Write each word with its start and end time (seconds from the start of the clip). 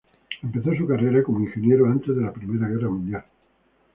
Empezó 0.41 0.73
su 0.73 0.87
carrera 0.87 1.21
como 1.21 1.41
ingeniero 1.41 1.85
antes 1.85 2.15
de 2.15 2.23
la 2.23 2.33
Primera 2.33 2.67
Guerra 2.67 2.89
Mundial. 2.89 3.23